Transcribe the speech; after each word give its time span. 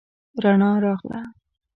رڼا 0.43 0.71
راغله 0.83 1.21